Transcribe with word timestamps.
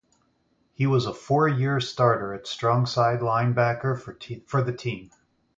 He 0.73 0.87
was 0.87 1.05
a 1.05 1.13
four-year 1.13 1.79
starter 1.79 2.33
at 2.33 2.45
strongside 2.45 3.19
linebacker 3.19 4.43
for 4.47 4.63
the 4.63 4.73
team. 4.73 5.11